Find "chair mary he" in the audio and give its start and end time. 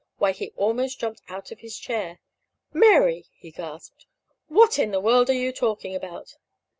1.77-3.51